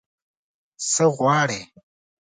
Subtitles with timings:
[0.91, 1.61] _څه غواړې؟